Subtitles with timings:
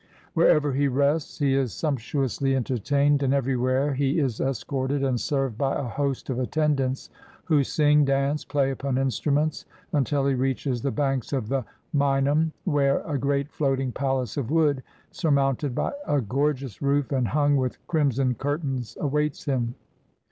[0.33, 5.59] Wherever he rests he is sumptuously enter tained, and everywhere he is escorted and served
[5.59, 7.11] by a host of attendants,
[7.45, 12.51] who sing, dance, play upon instru ments, until he reaches the banks of the Meinam,
[12.63, 17.55] where a great floating palace of wood, surmounted by a gor geous roof and hung
[17.55, 19.75] with crimson curtains, awaits him.